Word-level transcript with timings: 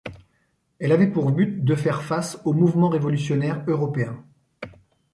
Elle 0.79 0.93
avait 0.93 1.11
pour 1.11 1.31
but 1.31 1.63
de 1.63 1.75
faire 1.75 2.01
face 2.01 2.41
aux 2.43 2.53
mouvements 2.53 2.89
révolutionnaires 2.89 3.63
européens. 3.67 4.25